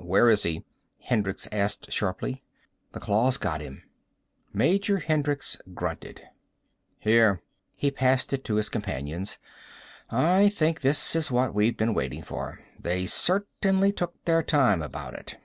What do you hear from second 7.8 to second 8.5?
passed it